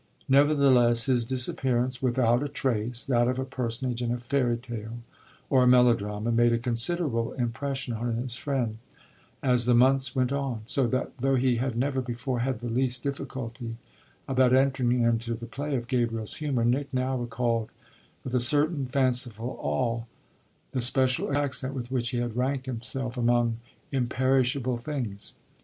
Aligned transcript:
Nevertheless 0.27 1.03
his 1.03 1.25
disappearance 1.25 2.01
"without 2.01 2.41
a 2.41 2.47
trace," 2.47 3.03
that 3.05 3.27
of 3.27 3.37
a 3.37 3.45
personage 3.45 4.01
in 4.01 4.11
a 4.11 4.17
fairy 4.17 4.57
tale 4.57 4.97
or 5.47 5.61
a 5.61 5.67
melodrama, 5.67 6.31
made 6.31 6.51
a 6.53 6.57
considerable 6.57 7.33
impression 7.33 7.93
on 7.93 8.15
his 8.15 8.35
friend 8.35 8.79
as 9.43 9.65
the 9.67 9.75
months 9.75 10.15
went 10.15 10.31
on; 10.31 10.61
so 10.65 10.87
that, 10.87 11.11
though 11.19 11.35
he 11.35 11.57
had 11.57 11.77
never 11.77 12.01
before 12.01 12.39
had 12.39 12.61
the 12.61 12.67
least 12.73 13.03
difficulty 13.03 13.77
about 14.27 14.53
entering 14.53 15.01
into 15.03 15.35
the 15.35 15.45
play 15.45 15.75
of 15.75 15.87
Gabriel's 15.87 16.37
humour, 16.37 16.65
Nick 16.65 16.91
now 16.91 17.15
recalled 17.15 17.69
with 18.23 18.33
a 18.33 18.39
certain 18.39 18.87
fanciful 18.87 19.55
awe 19.61 20.05
the 20.71 20.81
special 20.81 21.37
accent 21.37 21.75
with 21.75 21.91
which 21.91 22.09
he 22.09 22.17
had 22.17 22.35
ranked 22.35 22.65
himself 22.65 23.17
among 23.17 23.59
imperishable 23.91 24.77
things. 24.77 25.33